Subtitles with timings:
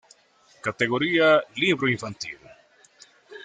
[0.65, 1.27] Categoría
[1.63, 2.39] libro infantil.